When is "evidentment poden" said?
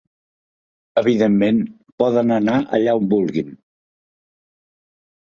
1.01-2.35